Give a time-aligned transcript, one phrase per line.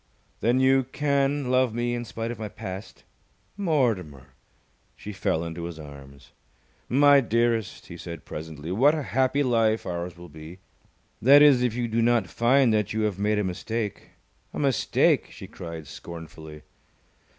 [0.39, 3.03] "Then you can love me in spite of my past?"
[3.55, 4.33] "Mortimer!"
[4.95, 6.31] She fell into his arms.
[6.89, 10.57] "My dearest," he said presently, "what a happy life ours will be.
[11.21, 14.09] That is, if you do not find that you have made a mistake."
[14.55, 16.63] "A mistake!" she cried, scornfully.